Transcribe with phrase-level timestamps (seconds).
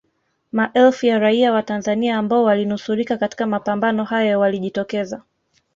[0.51, 5.21] Maelfu ya raia wa Tanzania ambao walinusurika katika mapambano hayo walijitokeza